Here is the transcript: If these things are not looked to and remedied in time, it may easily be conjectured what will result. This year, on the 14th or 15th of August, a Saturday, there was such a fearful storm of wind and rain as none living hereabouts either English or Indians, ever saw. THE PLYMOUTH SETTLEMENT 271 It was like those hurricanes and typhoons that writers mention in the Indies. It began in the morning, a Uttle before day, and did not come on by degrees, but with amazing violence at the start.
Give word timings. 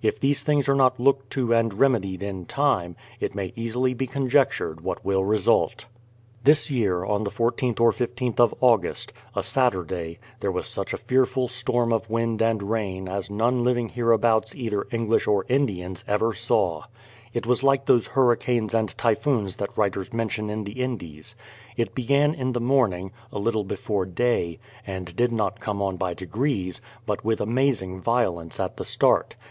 If 0.00 0.18
these 0.18 0.42
things 0.42 0.70
are 0.70 0.74
not 0.74 0.98
looked 0.98 1.28
to 1.32 1.52
and 1.52 1.74
remedied 1.74 2.22
in 2.22 2.46
time, 2.46 2.96
it 3.20 3.34
may 3.34 3.52
easily 3.56 3.92
be 3.92 4.06
conjectured 4.06 4.80
what 4.80 5.04
will 5.04 5.22
result. 5.22 5.84
This 6.44 6.70
year, 6.70 7.04
on 7.04 7.24
the 7.24 7.30
14th 7.30 7.78
or 7.78 7.92
15th 7.92 8.40
of 8.40 8.54
August, 8.62 9.12
a 9.34 9.42
Saturday, 9.42 10.18
there 10.40 10.50
was 10.50 10.66
such 10.66 10.94
a 10.94 10.96
fearful 10.96 11.46
storm 11.48 11.92
of 11.92 12.08
wind 12.08 12.40
and 12.40 12.62
rain 12.70 13.06
as 13.06 13.28
none 13.28 13.64
living 13.64 13.90
hereabouts 13.90 14.54
either 14.56 14.86
English 14.92 15.26
or 15.26 15.44
Indians, 15.46 16.04
ever 16.08 16.32
saw. 16.32 16.84
THE 17.34 17.42
PLYMOUTH 17.42 17.44
SETTLEMENT 17.44 17.44
271 17.44 17.44
It 17.44 17.46
was 17.46 17.62
like 17.62 17.84
those 17.84 18.14
hurricanes 18.14 18.72
and 18.72 18.96
typhoons 18.96 19.56
that 19.56 19.76
writers 19.76 20.10
mention 20.14 20.48
in 20.48 20.64
the 20.64 20.80
Indies. 20.80 21.36
It 21.76 21.94
began 21.94 22.32
in 22.32 22.52
the 22.52 22.62
morning, 22.62 23.12
a 23.30 23.38
Uttle 23.38 23.68
before 23.68 24.06
day, 24.06 24.58
and 24.86 25.14
did 25.14 25.32
not 25.32 25.60
come 25.60 25.82
on 25.82 25.98
by 25.98 26.14
degrees, 26.14 26.80
but 27.04 27.26
with 27.26 27.42
amazing 27.42 28.00
violence 28.00 28.58
at 28.58 28.78
the 28.78 28.86
start. 28.86 29.36